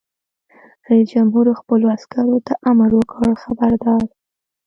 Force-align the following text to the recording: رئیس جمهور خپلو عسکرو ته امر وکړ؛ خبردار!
رئیس 0.87 1.07
جمهور 1.13 1.45
خپلو 1.59 1.85
عسکرو 1.95 2.37
ته 2.47 2.53
امر 2.69 2.89
وکړ؛ 2.99 3.25
خبردار! 3.43 4.03